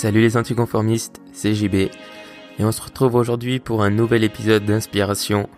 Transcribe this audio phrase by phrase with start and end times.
[0.00, 1.90] Salut les anticonformistes, c'est JB et
[2.60, 5.48] on se retrouve aujourd'hui pour un nouvel épisode d'inspiration,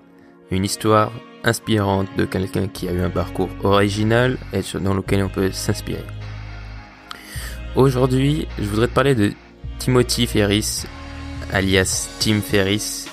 [0.51, 1.13] une histoire
[1.45, 6.06] inspirante de quelqu'un qui a eu un parcours original et dans lequel on peut s'inspirer.
[7.76, 9.32] Aujourd'hui, je voudrais te parler de
[9.79, 10.86] Timothy Ferris,
[11.52, 13.09] alias Tim Ferris.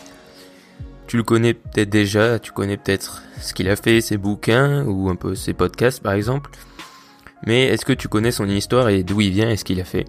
[1.07, 5.09] Tu le connais peut-être déjà, tu connais peut-être ce qu'il a fait, ses bouquins ou
[5.09, 6.51] un peu ses podcasts par exemple.
[7.45, 9.83] Mais est-ce que tu connais son histoire et d'où il vient et ce qu'il a
[9.83, 10.05] fait?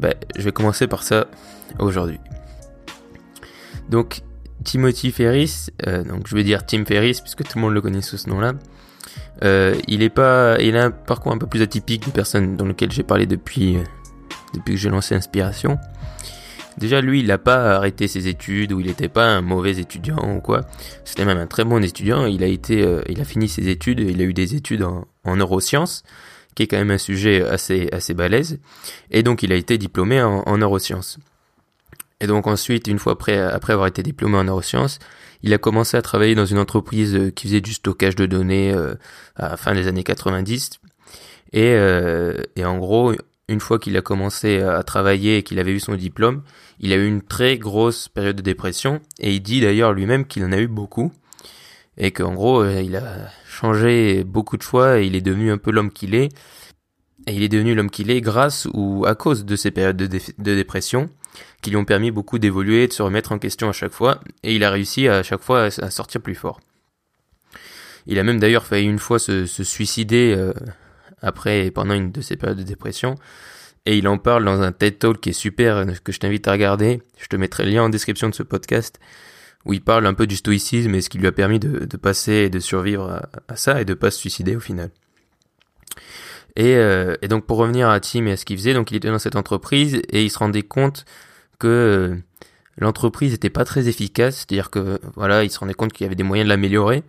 [0.00, 1.26] Bah, je vais commencer par ça
[1.78, 2.18] aujourd'hui.
[3.90, 4.22] Donc,
[4.64, 8.02] Timothy Ferris, euh, donc je vais dire Tim Ferris puisque tout le monde le connaît
[8.02, 8.54] sous ce nom-là.
[9.44, 12.66] Euh, il est pas, il a un parcours un peu plus atypique des personnes dans
[12.66, 13.82] lesquelles j'ai parlé depuis, euh,
[14.54, 15.78] depuis que j'ai lancé Inspiration.
[16.78, 20.36] Déjà, lui, il n'a pas arrêté ses études ou il n'était pas un mauvais étudiant
[20.36, 20.62] ou quoi.
[21.04, 22.24] C'était même un très bon étudiant.
[22.24, 24.00] Il a été, il a fini ses études.
[24.00, 26.04] Il a eu des études en, en neurosciences
[26.54, 28.58] qui est quand même un sujet assez, assez balèze.
[29.10, 31.18] Et donc, il a été diplômé en, neurosciences.
[32.20, 34.98] Et donc ensuite, une fois après, après avoir été diplômé en neurosciences,
[35.42, 38.74] il a commencé à travailler dans une entreprise euh, qui faisait du stockage de données
[38.74, 38.94] euh,
[39.36, 40.80] à la fin des années 90.
[41.52, 43.14] Et, euh, et en gros,
[43.48, 46.42] une fois qu'il a commencé à travailler et qu'il avait eu son diplôme,
[46.78, 49.00] il a eu une très grosse période de dépression.
[49.18, 51.12] Et il dit d'ailleurs lui-même qu'il en a eu beaucoup.
[52.02, 55.70] Et qu'en gros, il a changé beaucoup de fois et il est devenu un peu
[55.70, 56.30] l'homme qu'il est.
[57.26, 60.54] Et il est devenu l'homme qu'il est grâce ou à cause de ces périodes de,
[60.54, 61.10] dépression
[61.60, 64.20] qui lui ont permis beaucoup d'évoluer, de se remettre en question à chaque fois.
[64.42, 66.60] Et il a réussi à chaque fois à, sortir plus fort.
[68.06, 70.54] Il a même d'ailleurs failli une fois se, suicider euh,
[71.20, 73.16] après et pendant une de ces périodes de dépression.
[73.84, 76.52] Et il en parle dans un TED Talk qui est super, que je t'invite à
[76.52, 77.02] regarder.
[77.18, 78.98] Je te mettrai le lien en description de ce podcast
[79.64, 82.32] où il parle un peu du stoïcisme et ce qui lui a permis de, passer
[82.32, 84.90] et de survivre à, ça et de pas se suicider au final.
[86.56, 88.96] Et, euh, et, donc pour revenir à Tim et à ce qu'il faisait, donc il
[88.96, 91.04] était dans cette entreprise et il se rendait compte
[91.58, 92.16] que euh,
[92.78, 96.16] l'entreprise n'était pas très efficace, c'est-à-dire que voilà, il se rendait compte qu'il y avait
[96.16, 97.04] des moyens de l'améliorer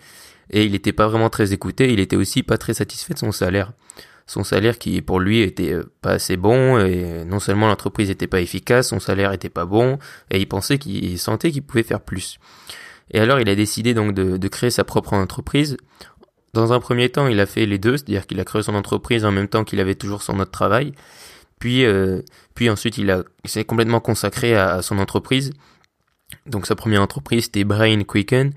[0.51, 3.31] et il n'était pas vraiment très écouté, il était aussi pas très satisfait de son
[3.31, 3.71] salaire
[4.31, 8.27] son salaire qui pour lui était euh, pas assez bon et non seulement l'entreprise était
[8.27, 9.99] pas efficace, son salaire était pas bon
[10.29, 12.39] et il pensait qu'il sentait qu'il pouvait faire plus.
[13.11, 15.75] Et alors il a décidé donc de, créer sa propre entreprise.
[16.53, 19.25] Dans un premier temps, il a fait les deux, c'est-à-dire qu'il a créé son entreprise
[19.25, 20.93] en même temps qu'il avait toujours son autre travail.
[21.59, 22.21] Puis, euh,
[22.55, 25.51] puis ensuite, il, a, s'est complètement consacré à, à, son entreprise.
[26.45, 28.51] Donc sa première entreprise, c'était Brain Quicken,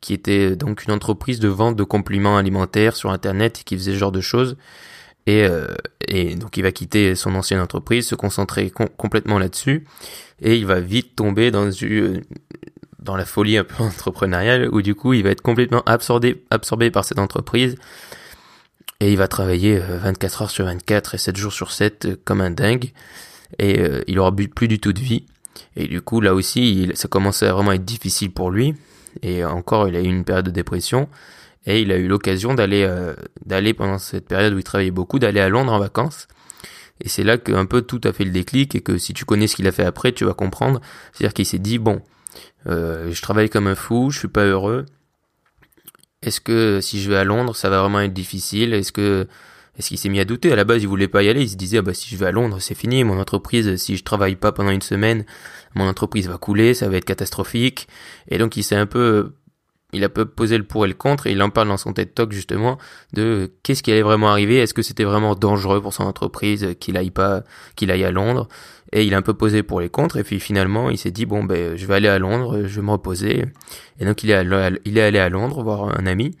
[0.00, 3.98] qui était donc une entreprise de vente de compléments alimentaires sur Internet qui faisait ce
[3.98, 4.56] genre de choses.
[5.30, 5.68] Et, euh,
[6.08, 9.86] et donc il va quitter son ancienne entreprise, se concentrer complètement là-dessus,
[10.42, 11.70] et il va vite tomber dans
[12.98, 17.04] dans la folie un peu entrepreneuriale où du coup il va être complètement absorbé par
[17.04, 17.76] cette entreprise.
[18.98, 22.16] Et il va travailler 24 euh, heures sur 24 et 7 jours sur 7 euh,
[22.24, 22.92] comme un dingue.
[23.58, 25.26] Et il aura plus du tout de vie.
[25.76, 28.74] Et du coup là aussi ça commençait à vraiment être difficile pour lui.
[29.22, 31.08] Et encore il a eu une période de dépression
[31.66, 35.18] et il a eu l'occasion d'aller euh, d'aller pendant cette période où il travaillait beaucoup
[35.18, 36.26] d'aller à Londres en vacances
[37.00, 39.46] et c'est là qu'un peu tout a fait le déclic et que si tu connais
[39.46, 40.80] ce qu'il a fait après tu vas comprendre
[41.12, 42.00] c'est-à-dire qu'il s'est dit bon
[42.66, 44.86] euh, je travaille comme un fou je suis pas heureux
[46.22, 48.74] est-ce que si je vais à Londres ça va vraiment être difficile?
[48.74, 49.26] Est-ce que
[49.78, 50.52] est-ce qu'il s'est mis à douter?
[50.52, 51.42] À la base, il voulait pas y aller.
[51.42, 53.02] Il se disait, ah bah, si je vais à Londres, c'est fini.
[53.02, 55.24] Mon entreprise, si je travaille pas pendant une semaine,
[55.74, 57.88] mon entreprise va couler, ça va être catastrophique.
[58.28, 59.32] Et donc, il s'est un peu
[59.92, 62.14] il a posé le pour et le contre et il en parle dans son TED
[62.14, 62.78] Talk justement
[63.12, 66.96] de qu'est-ce qui allait vraiment arriver, est-ce que c'était vraiment dangereux pour son entreprise qu'il
[66.96, 67.42] aille pas,
[67.76, 68.48] qu'il aille à Londres?
[68.92, 71.26] Et il a un peu posé pour les contre et puis finalement il s'est dit
[71.26, 73.44] bon ben je vais aller à Londres, je vais me reposer.
[74.00, 76.32] Et donc il est, allé, il est allé à Londres voir un ami.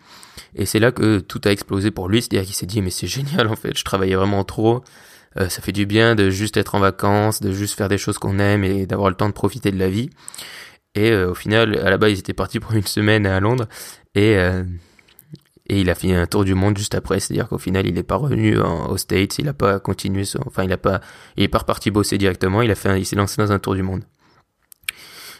[0.56, 3.06] Et c'est là que tout a explosé pour lui, c'est-à-dire qu'il s'est dit mais c'est
[3.06, 4.82] génial en fait, je travaillais vraiment trop,
[5.38, 8.18] euh, ça fait du bien de juste être en vacances, de juste faire des choses
[8.18, 10.10] qu'on aime et d'avoir le temps de profiter de la vie.
[10.94, 13.68] Et euh, au final, à la base, ils étaient partis pour une semaine à Londres.
[14.14, 14.64] Et euh,
[15.70, 18.02] et il a fait un tour du monde juste après, c'est-à-dire qu'au final, il n'est
[18.02, 21.00] pas revenu aux States, il n'a pas continué, son, enfin, il a pas,
[21.36, 23.76] il est pas reparti bosser directement, il a fait, il s'est lancé dans un tour
[23.76, 24.02] du monde.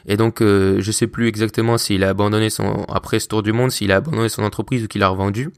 [0.07, 3.53] Et donc, euh, je sais plus exactement s'il a abandonné son, après ce tour du
[3.53, 5.51] monde, s'il a abandonné son entreprise ou qu'il a revendu.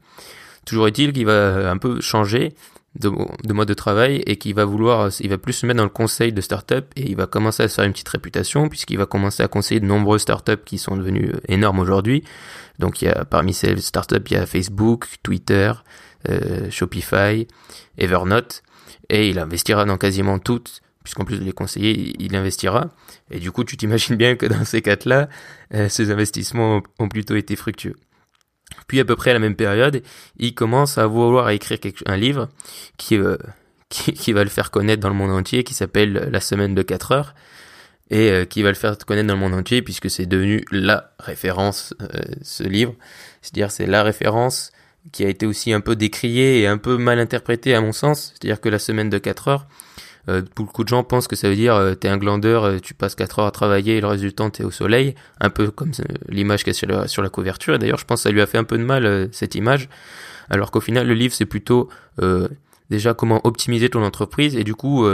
[0.65, 2.55] Toujours est-il qu'il va un peu changer
[2.99, 3.09] de,
[3.43, 5.89] de mode de travail et qui va vouloir, il va plus se mettre dans le
[5.89, 9.05] conseil de start-up et il va commencer à se faire une petite réputation puisqu'il va
[9.05, 12.23] commencer à conseiller de nombreuses start-up qui sont devenues énormes aujourd'hui.
[12.79, 15.71] Donc il y a parmi ces start-up, il y a Facebook, Twitter,
[16.29, 17.47] euh, Shopify,
[17.97, 18.61] Evernote
[19.09, 22.89] et il investira dans quasiment toutes puisqu'en plus de les conseiller, il investira.
[23.29, 25.27] Et du coup, tu t'imagines bien que dans ces quatre-là,
[25.73, 27.95] euh, ces investissements ont plutôt été fructueux.
[28.93, 30.03] Puis à peu près à la même période,
[30.37, 32.49] il commence à vouloir écrire un livre
[32.95, 33.37] qui, euh,
[33.89, 37.11] qui, va le faire connaître dans le monde entier, qui s'appelle La semaine de 4
[37.11, 37.33] heures,
[38.11, 41.11] et euh, qui va le faire connaître dans le monde entier, puisque c'est devenu la
[41.17, 42.93] référence, euh, ce livre.
[43.41, 44.71] C'est-à-dire c'est la référence
[45.11, 48.33] qui a été aussi un peu décriée et un peu mal interprétée à mon sens.
[48.35, 49.67] C'est-à-dire que La semaine de 4 heures,
[50.29, 52.93] euh, beaucoup de gens pensent que ça veut dire euh, t'es un glandeur, euh, tu
[52.93, 55.91] passes 4 heures à travailler et le temps t'es au soleil, un peu comme
[56.29, 57.75] l'image qui est sur la, sur la couverture.
[57.75, 59.89] Et d'ailleurs, je pense que ça lui a fait un peu de mal cette image,
[60.49, 61.89] alors qu'au final, le livre c'est plutôt
[62.89, 65.05] déjà comment optimiser ton entreprise et du coup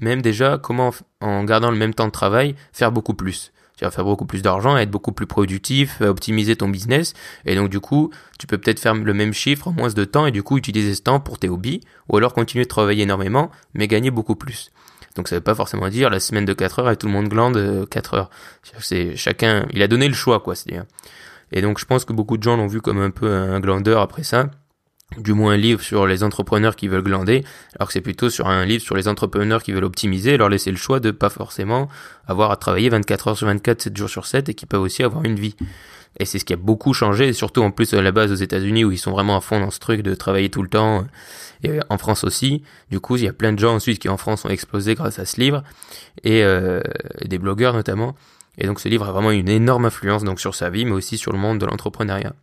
[0.00, 3.51] même déjà comment en gardant le même temps de travail faire beaucoup plus
[3.82, 7.14] tu vas faire beaucoup plus d'argent, être beaucoup plus productif, optimiser ton business,
[7.44, 10.24] et donc du coup, tu peux peut-être faire le même chiffre en moins de temps,
[10.24, 13.50] et du coup utiliser ce temps pour tes hobbies, ou alors continuer de travailler énormément,
[13.74, 14.70] mais gagner beaucoup plus.
[15.16, 17.28] Donc ça veut pas forcément dire la semaine de 4 heures et tout le monde
[17.28, 18.30] glande 4 heures.
[18.78, 20.78] C'est chacun, il a donné le choix quoi, c'est
[21.50, 24.00] Et donc je pense que beaucoup de gens l'ont vu comme un peu un glandeur
[24.00, 24.48] après ça
[25.18, 27.44] du moins un livre sur les entrepreneurs qui veulent glander,
[27.76, 30.70] alors que c'est plutôt sur un livre sur les entrepreneurs qui veulent optimiser, leur laisser
[30.70, 31.88] le choix de pas forcément
[32.26, 35.02] avoir à travailler 24 heures sur 24, 7 jours sur 7 et qui peuvent aussi
[35.02, 35.56] avoir une vie.
[36.18, 38.84] Et c'est ce qui a beaucoup changé, surtout en plus à la base aux États-Unis
[38.84, 41.06] où ils sont vraiment à fond dans ce truc de travailler tout le temps,
[41.62, 42.62] et en France aussi.
[42.90, 45.18] Du coup, il y a plein de gens ensuite qui en France ont explosé grâce
[45.18, 45.62] à ce livre,
[46.22, 46.82] et euh,
[47.24, 48.14] des blogueurs notamment.
[48.58, 51.16] Et donc ce livre a vraiment une énorme influence donc sur sa vie, mais aussi
[51.16, 52.34] sur le monde de l'entrepreneuriat.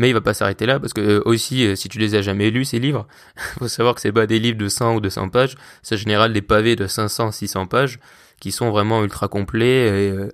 [0.00, 2.22] Mais il va pas s'arrêter là parce que euh, aussi, euh, si tu les as
[2.22, 3.06] jamais lus ces livres,
[3.58, 6.32] faut savoir que c'est pas des livres de 100 ou 200 pages, c'est en général
[6.32, 7.98] des pavés de 500, 600 pages
[8.40, 10.30] qui sont vraiment ultra complets et, euh,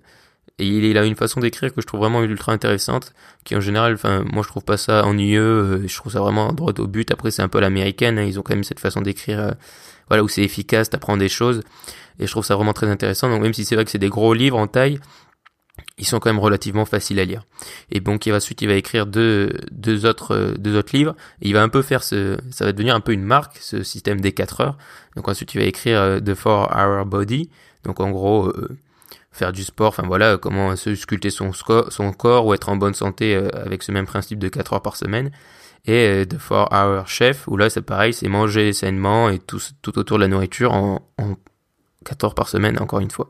[0.61, 4.25] il, a une façon d'écrire que je trouve vraiment ultra intéressante, qui en général, enfin
[4.33, 7.11] moi je trouve pas ça ennuyeux, je trouve ça vraiment droit au but.
[7.11, 9.55] Après c'est un peu l'américaine, hein, ils ont quand même cette façon d'écrire,
[10.09, 11.63] voilà où c'est efficace, t'apprends des choses
[12.21, 13.29] et je trouve ça vraiment très intéressant.
[13.29, 15.01] Donc même si c'est vrai que c'est des gros livres en taille,
[15.99, 17.45] ils sont quand même relativement faciles à lire.
[17.91, 21.15] Et donc il va ensuite il va écrire deux deux autres euh, deux autres livres
[21.41, 24.21] il va un peu faire ce ça va devenir un peu une marque ce système
[24.21, 24.79] des 4 heures.
[25.17, 27.51] Donc ensuite il va écrire euh, The 4 Hour Body.
[27.85, 28.77] Donc en gros euh,
[29.33, 32.95] faire du sport, enfin voilà, comment se sculpter son, son corps ou être en bonne
[32.95, 35.31] santé avec ce même principe de 4 heures par semaine.
[35.85, 39.99] Et The 4 Hour Chef, où là c'est pareil, c'est manger sainement et tout, tout
[39.99, 41.37] autour de la nourriture en, en
[42.07, 43.29] 4 heures par semaine, encore une fois.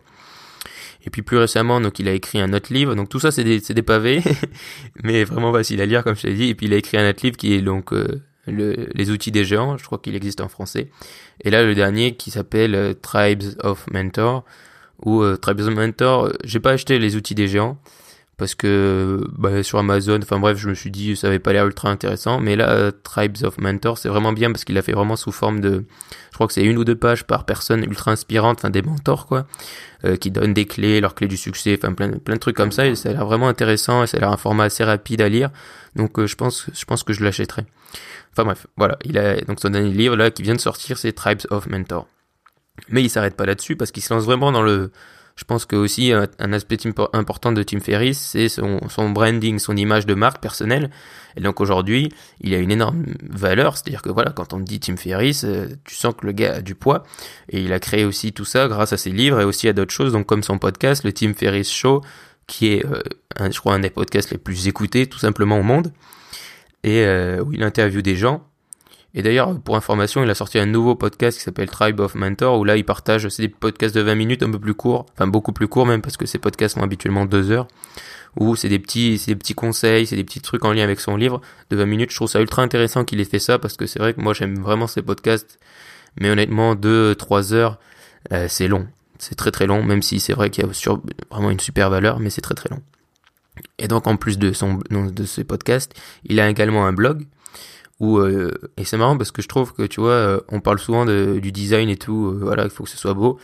[1.07, 2.95] Et puis plus récemment, donc il a écrit un autre livre.
[2.95, 4.23] Donc tout ça, c'est des, des pavés,
[5.05, 6.49] mais vraiment facile à lire, comme je t'ai dit.
[6.49, 9.31] Et puis il a écrit un autre livre qui est donc euh, le, les outils
[9.31, 9.77] des géants.
[9.77, 10.91] Je crois qu'il existe en français.
[11.45, 14.45] Et là, le dernier qui s'appelle euh, Tribes of Mentor
[15.05, 16.33] ou euh, Tribes of Mentor.
[16.45, 17.79] J'ai pas acheté les outils des géants
[18.39, 21.67] parce que bah, sur Amazon, enfin bref, je me suis dit ça avait pas l'air
[21.67, 25.17] ultra intéressant, mais là Tribes of Mentors, c'est vraiment bien parce qu'il a fait vraiment
[25.17, 25.85] sous forme de,
[26.31, 29.27] je crois que c'est une ou deux pages par personne ultra inspirante, enfin des mentors
[29.27, 29.47] quoi,
[30.05, 32.73] euh, qui donnent des clés, leurs clés du succès, enfin plein plein de trucs comme
[32.73, 35.23] ça et ça a l'air vraiment intéressant et ça a l'air un format assez rapide
[35.23, 35.51] à lire,
[35.95, 37.65] donc euh, je pense je pense que je l'achèterai.
[38.33, 41.13] Enfin bref, voilà, il a donc son dernier livre là qui vient de sortir, c'est
[41.13, 42.07] Tribes of Mentors.
[42.91, 44.91] Mais il s'arrête pas là-dessus parce qu'il se lance vraiment dans le
[45.37, 46.79] je pense que aussi un aspect
[47.13, 48.81] important de Tim Ferriss, c'est son,
[49.11, 50.91] branding, son image de marque personnelle.
[51.37, 52.11] Et donc aujourd'hui,
[52.41, 55.95] il a une énorme valeur, c'est-à-dire que voilà, quand on dit Tim Ferriss, euh, tu
[55.95, 57.03] sens que le gars a du poids.
[57.51, 59.93] Et il a créé aussi tout ça grâce à ses livres et aussi à d'autres
[59.93, 62.01] choses, donc comme son podcast, le Tim Ferriss Show,
[62.47, 63.03] qui est, euh,
[63.51, 65.93] je crois, un des podcasts les plus écoutés tout simplement au monde,
[66.83, 68.43] et euh, où il interviewe des gens
[69.19, 72.59] et d'ailleurs, pour information, il a sorti un nouveau podcast qui s'appelle Tribe of Mentor,
[72.59, 75.27] où là, il partage, c'est des podcasts de 20 minutes, un peu plus courts, enfin
[75.27, 77.67] beaucoup plus courts même, parce que ces podcasts sont habituellement 2 heures,
[78.37, 81.01] où c'est des petits, c'est des petits conseils, c'est des petits trucs en lien avec
[81.01, 82.11] son livre de 20 minutes.
[82.11, 84.35] Je trouve ça ultra intéressant qu'il ait fait ça, parce que c'est vrai que moi,
[84.35, 85.59] j'aime vraiment ces podcasts,
[86.21, 87.79] mais honnêtement, 2-3 heures,
[88.33, 88.87] euh, c'est long.
[89.19, 90.99] C'est très très long, même si c'est vrai qu'il y a
[91.31, 92.83] vraiment une super valeur, mais c'est très très long.
[93.79, 97.25] Et donc, en plus de son, de ces podcasts, il a également un blog,
[98.01, 100.79] ou euh, et c'est marrant parce que je trouve que tu vois euh, on parle
[100.79, 103.39] souvent de, du design et tout euh, voilà il faut que ce soit beau.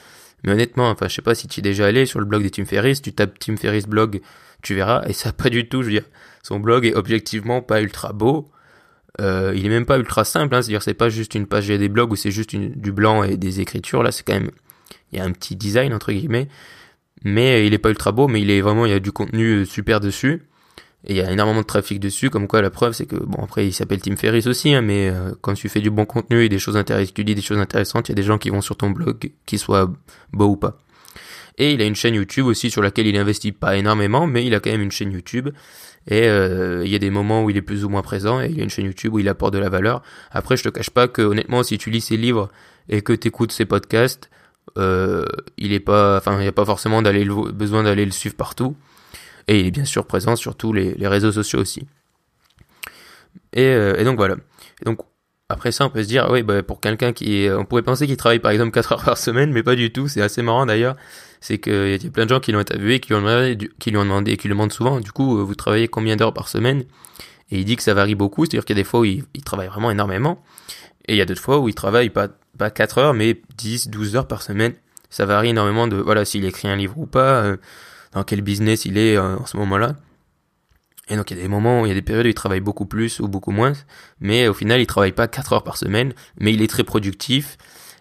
[0.44, 2.48] Mais honnêtement enfin je sais pas si tu es déjà allé sur le blog de
[2.48, 4.20] Tim Ferriss tu tapes Tim Ferriss blog
[4.62, 6.04] tu verras et ça pas du tout je veux dire
[6.42, 8.50] son blog est objectivement pas ultra beau.
[9.20, 11.46] Euh, il est même pas ultra simple hein, c'est à dire c'est pas juste une
[11.46, 14.50] page des blogs où c'est juste du blanc et des écritures là c'est quand même
[15.12, 16.48] il y a un petit design entre guillemets.
[17.24, 19.64] Mais il est pas ultra beau mais il est vraiment il y a du contenu
[19.64, 20.42] super dessus
[21.04, 23.42] et il y a énormément de trafic dessus, comme quoi la preuve c'est que, bon
[23.42, 26.44] après il s'appelle Tim Ferriss aussi, hein, mais euh, quand tu fais du bon contenu
[26.44, 28.50] et des choses intéressantes, tu dis des choses intéressantes, il y a des gens qui
[28.50, 29.92] vont sur ton blog, qu'ils soient
[30.32, 30.78] beaux ou pas.
[31.58, 34.54] Et il a une chaîne YouTube aussi sur laquelle il investit pas énormément, mais il
[34.54, 35.50] a quand même une chaîne YouTube.
[36.08, 38.46] Et euh, il y a des moments où il est plus ou moins présent, et
[38.46, 40.02] il y a une chaîne YouTube où il apporte de la valeur.
[40.30, 42.48] Après je te cache pas que honnêtement si tu lis ses livres
[42.88, 44.30] et que tu écoutes ses podcasts,
[44.78, 45.24] euh,
[45.58, 45.80] il n'y a
[46.52, 48.76] pas forcément besoin d'aller le suivre partout.
[49.48, 51.86] Et il est bien sûr présent sur tous les, réseaux sociaux aussi.
[53.52, 54.36] Et, euh, donc voilà.
[54.84, 55.00] donc
[55.48, 58.16] après ça, on peut se dire, oui, bah, pour quelqu'un qui, on pourrait penser qu'il
[58.16, 60.08] travaille par exemple 4 heures par semaine, mais pas du tout.
[60.08, 60.96] C'est assez marrant d'ailleurs.
[61.40, 63.90] C'est qu'il y a plein de gens qui l'ont interviewé, qui lui ont demandé, qui
[63.90, 65.00] lui ont demandé, et qui le demandent souvent.
[65.00, 66.84] Du coup, vous travaillez combien d'heures par semaine?
[67.50, 68.46] Et il dit que ça varie beaucoup.
[68.46, 70.42] C'est-à-dire qu'il y a des fois où il, il, travaille vraiment énormément,
[71.06, 73.88] et il y a d'autres fois où il travaille pas pas 4 heures, mais 10,
[73.88, 74.74] 12 heures par semaine.
[75.10, 77.56] Ça varie énormément de voilà s'il écrit un livre ou pas, euh,
[78.12, 79.96] dans quel business il est euh, en ce moment-là.
[81.08, 82.60] Et donc il y a des moments, il y a des périodes où il travaille
[82.60, 83.72] beaucoup plus ou beaucoup moins,
[84.20, 87.58] mais au final il travaille pas 4 heures par semaine, mais il est très productif.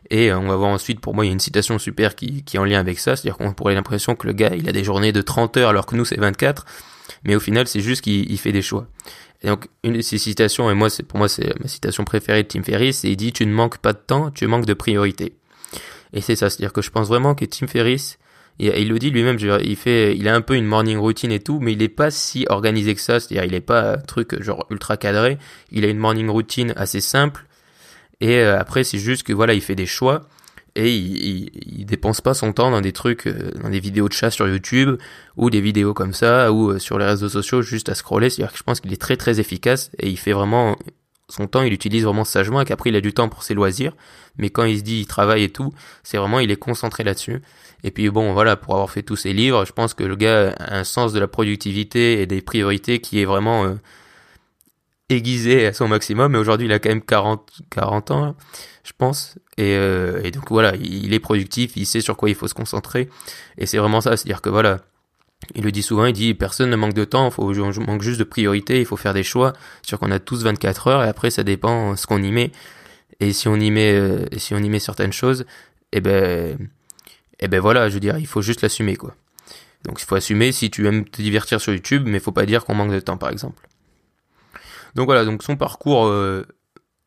[0.09, 2.43] Et euh, on va voir ensuite, pour moi, il y a une citation super qui,
[2.43, 4.73] qui est en lien avec ça, c'est-à-dire qu'on pourrait l'impression que le gars, il a
[4.73, 6.65] des journées de 30 heures alors que nous c'est 24,
[7.23, 8.87] mais au final c'est juste qu'il fait des choix.
[9.41, 12.43] Et donc une de ces citations, et moi c'est pour moi c'est ma citation préférée
[12.43, 14.73] de Tim Ferriss, c'est il dit tu ne manques pas de temps, tu manques de
[14.73, 15.33] priorité.
[16.13, 18.19] Et c'est ça, c'est-à-dire que je pense vraiment que Tim Ferriss,
[18.59, 21.59] il le dit lui-même, il fait, il a un peu une morning routine et tout,
[21.59, 24.67] mais il est pas si organisé que ça, c'est-à-dire il est pas un truc genre
[24.69, 25.37] ultra cadré,
[25.71, 27.45] il a une morning routine assez simple,
[28.19, 30.27] et euh, après c'est juste que voilà, il fait des choix,
[30.75, 34.13] et il, il, dépense pas son temps dans des trucs, euh, dans des vidéos de
[34.13, 34.97] chat sur YouTube
[35.35, 38.29] ou des vidéos comme ça ou euh, sur les réseaux sociaux juste à scroller.
[38.29, 40.77] C'est-à-dire que je pense qu'il est très très efficace et il fait vraiment
[41.31, 43.93] son temps, il utilise vraiment sagement et qu'après il a du temps pour ses loisirs.
[44.37, 45.73] Mais quand il se dit il travaille et tout,
[46.03, 47.41] c'est vraiment il est concentré là-dessus.
[47.83, 50.53] Et puis bon voilà, pour avoir fait tous ses livres, je pense que le gars
[50.59, 53.75] a un sens de la productivité et des priorités qui est vraiment euh,
[55.09, 56.33] aiguisé à son maximum.
[56.33, 58.35] Mais aujourd'hui il a quand même 40 40 ans,
[58.83, 59.35] je pense.
[59.59, 63.09] Euh, et, donc voilà, il est productif, il sait sur quoi il faut se concentrer.
[63.57, 64.79] Et c'est vraiment ça, c'est-à-dire que voilà,
[65.55, 68.19] il le dit souvent, il dit personne ne manque de temps, faut, on manque juste
[68.19, 69.53] de priorité, il faut faire des choix.
[69.81, 72.51] Sûr qu'on a tous 24 heures et après ça dépend ce qu'on y met.
[73.19, 75.45] Et si on y met, euh, si on y met certaines choses,
[75.91, 76.57] eh ben,
[77.39, 79.15] eh ben voilà, je veux dire, il faut juste l'assumer quoi.
[79.83, 82.45] Donc il faut assumer si tu aimes te divertir sur YouTube, mais il faut pas
[82.45, 83.67] dire qu'on manque de temps par exemple.
[84.95, 86.45] Donc voilà, donc son parcours euh,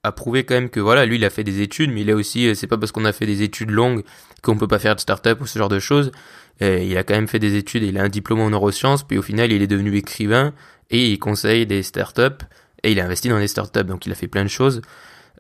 [0.05, 2.15] a prouvé quand même que voilà, lui il a fait des études, mais il a
[2.15, 4.05] aussi, euh, c'est pas parce qu'on a fait des études longues
[4.43, 6.13] qu'on peut pas faire de start-up ou ce genre de choses.
[6.61, 9.23] Il a quand même fait des études, il a un diplôme en neurosciences, puis au
[9.23, 10.53] final il est devenu écrivain
[10.91, 12.45] et il conseille des start-up
[12.85, 14.81] et il a investi dans des start-up, donc il a fait plein de choses.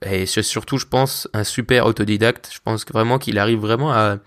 [0.03, 2.51] Et surtout, je pense, un super autodidacte.
[2.53, 4.19] Je pense vraiment qu'il arrive vraiment à,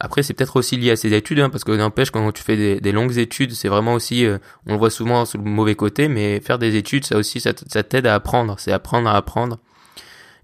[0.00, 2.80] après, c'est peut-être aussi lié à ses études, hein, parce que n'empêche, quand tu fais
[2.80, 6.08] des, longues études, c'est vraiment aussi, euh, on le voit souvent sous le mauvais côté,
[6.08, 9.58] mais faire des études, ça aussi, ça, t'aide à apprendre, c'est apprendre à apprendre.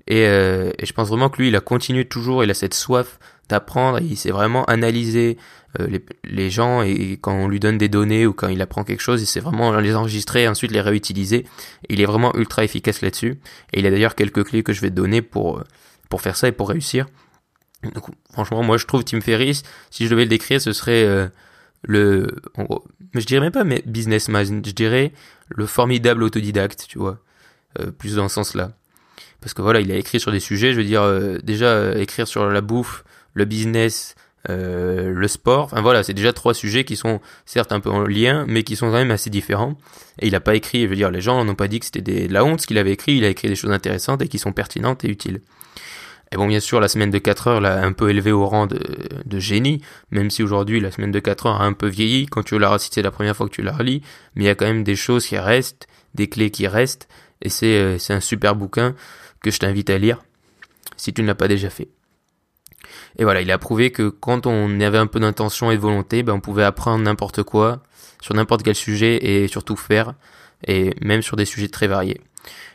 [0.08, 2.74] Et, euh, et, je pense vraiment que lui, il a continué toujours, il a cette
[2.74, 5.38] soif d'apprendre, il s'est vraiment analysé
[5.80, 9.00] euh, les, gens, et quand on lui donne des données ou quand il apprend quelque
[9.00, 11.46] chose, il sait vraiment les enregistrer et ensuite les réutiliser.
[11.88, 13.38] Et il est vraiment ultra efficace là-dessus.
[13.72, 15.64] Et il a d'ailleurs quelques clés que je vais te donner pour,
[16.10, 17.06] pour faire ça et pour réussir.
[17.82, 21.28] Donc, franchement, moi je trouve Tim Ferriss, si je devais le décrire, ce serait euh,
[21.82, 22.28] le,
[23.14, 25.12] mais je dirais même pas mais businessman, je dirais
[25.48, 27.18] le formidable autodidacte, tu vois,
[27.78, 28.72] euh, plus dans ce sens-là.
[29.40, 32.26] Parce que voilà, il a écrit sur des sujets, je veux dire, euh, déjà écrire
[32.26, 33.04] sur la bouffe,
[33.34, 34.14] le business,
[34.48, 38.44] le sport, enfin voilà, c'est déjà trois sujets qui sont certes un peu en lien,
[38.46, 39.76] mais qui sont quand même assez différents.
[40.20, 42.00] Et il a pas écrit, je veux dire, les gens n'ont pas dit que c'était
[42.00, 44.38] de la honte ce qu'il avait écrit, il a écrit des choses intéressantes et qui
[44.38, 45.40] sont pertinentes et utiles.
[46.36, 49.80] Bien sûr, la semaine de 4 heures l'a un peu élevé au rang de, génie,
[50.10, 52.68] même si aujourd'hui la semaine de 4 heures a un peu vieilli quand tu l'as
[52.68, 54.02] recité la première fois que tu la relis,
[54.34, 57.08] mais il y a quand même des choses qui restent, des clés qui restent,
[57.42, 58.94] et c'est, euh, c'est un super bouquin
[59.40, 60.22] que je t'invite à lire,
[60.96, 61.88] si tu ne l'as pas déjà fait.
[63.18, 66.22] Et voilà, il a prouvé que quand on avait un peu d'intention et de volonté,
[66.22, 67.82] ben on pouvait apprendre n'importe quoi,
[68.20, 70.14] sur n'importe quel sujet, et surtout faire,
[70.66, 72.20] et même sur des sujets très variés.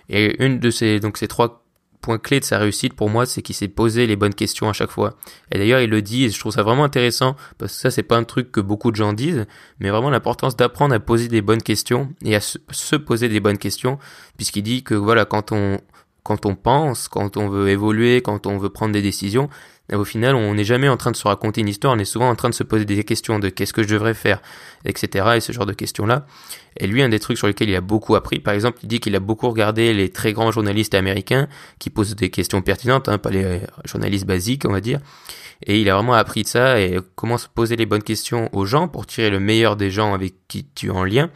[0.10, 1.61] Et une de ces, donc ces trois
[2.02, 4.74] point clé de sa réussite pour moi, c'est qu'il s'est posé les bonnes questions à
[4.74, 5.16] chaque fois.
[5.52, 8.04] Et d'ailleurs, il le dit, et je trouve ça vraiment intéressant, parce que ça, c'est
[8.04, 9.46] pas un truc que beaucoup de gens disent,
[9.80, 13.58] mais vraiment l'importance d'apprendre à poser des bonnes questions et à se poser des bonnes
[13.58, 14.00] questions,
[14.38, 15.80] puisqu'il dit que voilà, quand on,
[16.24, 19.50] quand on pense, quand on veut évoluer, quand on veut prendre des décisions,
[19.94, 22.30] au final, on n'est jamais en train de se raconter une histoire, on est souvent
[22.30, 24.42] en train de se poser des questions de qu'est-ce que je devrais faire,
[24.86, 25.32] etc.
[25.36, 26.26] et ce genre de questions-là.
[26.78, 29.00] Et lui, un des trucs sur lesquels il a beaucoup appris, par exemple, il dit
[29.02, 31.48] qu'il a beaucoup regardé les très grands journalistes américains
[31.80, 35.00] qui posent des questions pertinentes, hein, pas les journalistes basiques, on va dire.
[35.66, 38.66] Et il a vraiment appris de ça et comment se poser les bonnes questions aux
[38.66, 41.30] gens pour tirer le meilleur des gens avec qui tu es en lien.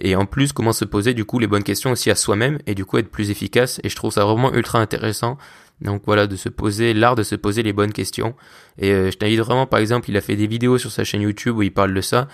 [0.00, 2.74] Et en plus, comment se poser du coup les bonnes questions aussi à soi-même et
[2.74, 3.80] du coup être plus efficace.
[3.84, 5.36] Et je trouve ça vraiment ultra intéressant
[5.80, 8.34] donc voilà, de se poser, l'art de se poser les bonnes questions.
[8.78, 11.22] Et euh, je t'invite vraiment, par exemple, il a fait des vidéos sur sa chaîne
[11.22, 12.28] YouTube où il parle de ça.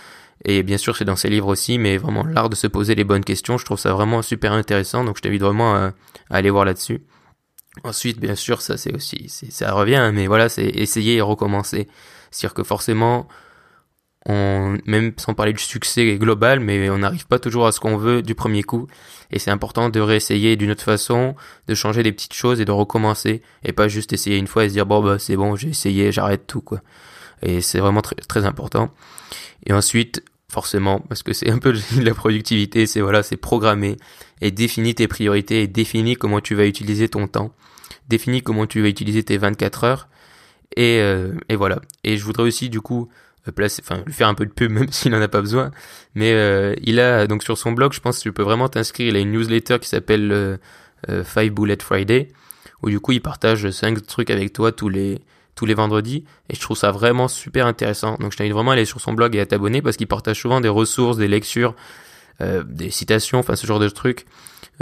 [0.44, 3.04] Et bien sûr, c'est dans ses livres aussi, mais vraiment l'art de se poser les
[3.04, 5.04] bonnes questions, je trouve ça vraiment super intéressant.
[5.04, 5.92] Donc je t'invite vraiment à,
[6.28, 7.02] aller voir là-dessus.
[7.84, 11.88] Ensuite, bien sûr, ça c'est aussi, ça revient, mais voilà, c'est essayer et recommencer.
[12.30, 13.28] C'est-à-dire que forcément,
[14.28, 17.96] on, même sans parler du succès global, mais on n'arrive pas toujours à ce qu'on
[17.96, 18.88] veut du premier coup.
[19.30, 21.36] Et c'est important de réessayer d'une autre façon,
[21.68, 24.68] de changer des petites choses et de recommencer, et pas juste essayer une fois et
[24.68, 26.80] se dire bon bah c'est bon, j'ai essayé, j'arrête tout quoi.
[27.42, 28.90] Et c'est vraiment très, important.
[29.66, 33.96] Et ensuite, forcément, parce que c'est un peu la productivité, c'est voilà, c'est programmer
[34.40, 37.52] et définir tes priorités et définir comment tu vas utiliser ton temps,
[38.08, 40.08] définir comment tu vas utiliser tes 24 heures.
[40.74, 41.80] Et, euh, et voilà.
[42.02, 43.08] Et je voudrais aussi du coup
[43.48, 45.70] euh, placer, enfin lui faire un peu de pub même s'il n'en a pas besoin.
[46.14, 49.08] Mais euh, il a donc sur son blog, je pense que tu peux vraiment t'inscrire.
[49.08, 52.28] Il a une newsletter qui s'appelle euh, Five Bullet Friday,
[52.82, 55.20] où du coup il partage cinq trucs avec toi tous les
[55.56, 58.16] tous les vendredis et je trouve ça vraiment super intéressant.
[58.20, 60.40] Donc je t'invite vraiment à aller sur son blog et à t'abonner parce qu'il partage
[60.40, 61.74] souvent des ressources, des lectures,
[62.40, 64.26] euh, des citations, enfin ce genre de trucs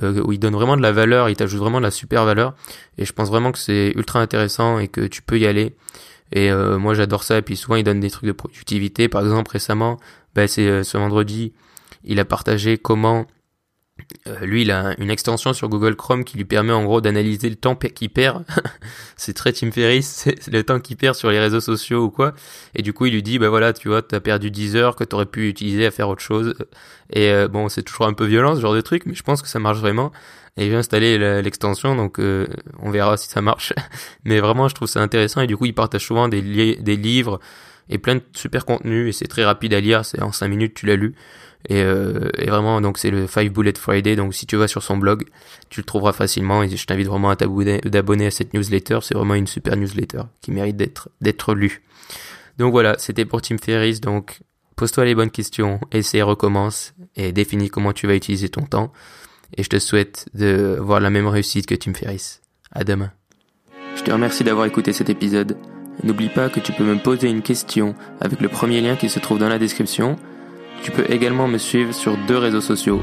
[0.02, 2.54] euh, où il donne vraiment de la valeur, il t'ajoute vraiment de la super valeur
[2.98, 5.74] et je pense vraiment que c'est ultra intéressant et que tu peux y aller.
[6.34, 9.08] Et euh, moi j'adore ça et puis souvent il donne des trucs de productivité.
[9.08, 9.98] Par exemple récemment,
[10.34, 11.54] bah, c'est ce vendredi,
[12.04, 13.26] il a partagé comment
[14.26, 17.50] euh, lui, il a une extension sur Google Chrome qui lui permet en gros d'analyser
[17.50, 18.44] le temps qu'il perd.
[19.16, 20.06] c'est très Tim Ferriss,
[20.40, 22.34] c'est le temps qu'il perd sur les réseaux sociaux ou quoi.
[22.74, 25.04] Et du coup, il lui dit, bah voilà, tu vois, t'as perdu 10 heures que
[25.04, 26.54] t'aurais pu utiliser à faire autre chose.
[27.10, 29.42] Et euh, bon, c'est toujours un peu violent ce genre de truc, mais je pense
[29.42, 30.12] que ça marche vraiment.
[30.56, 32.46] Et j'ai installé l'extension, donc euh,
[32.80, 33.72] on verra si ça marche.
[34.24, 35.40] mais vraiment, je trouve ça intéressant.
[35.40, 36.42] Et du coup, il partage souvent des,
[36.76, 37.40] des livres
[37.88, 39.08] et plein de super contenus.
[39.08, 41.14] Et c'est très rapide à lire, c'est en 5 minutes, tu l'as lu.
[41.68, 44.16] Et, euh, et, vraiment, donc c'est le Five Bullet Friday.
[44.16, 45.24] Donc si tu vas sur son blog,
[45.70, 46.62] tu le trouveras facilement.
[46.62, 48.98] Et je t'invite vraiment à t'abonner à cette newsletter.
[49.02, 51.82] C'est vraiment une super newsletter qui mérite d'être d'être lue.
[52.58, 54.00] Donc voilà, c'était pour Tim Ferriss.
[54.00, 54.40] Donc
[54.76, 58.92] pose-toi les bonnes questions, essaie, recommence et définis comment tu vas utiliser ton temps.
[59.56, 62.42] Et je te souhaite de voir la même réussite que Tim Ferriss.
[62.72, 63.12] À demain.
[63.94, 65.56] Je te remercie d'avoir écouté cet épisode.
[66.02, 69.20] N'oublie pas que tu peux me poser une question avec le premier lien qui se
[69.20, 70.16] trouve dans la description
[70.84, 73.02] tu peux également me suivre sur deux réseaux sociaux.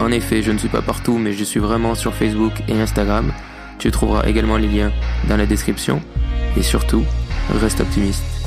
[0.00, 3.32] En effet, je ne suis pas partout, mais je suis vraiment sur Facebook et Instagram.
[3.78, 4.90] Tu trouveras également les liens
[5.28, 6.02] dans la description.
[6.56, 7.04] Et surtout,
[7.60, 8.41] reste optimiste.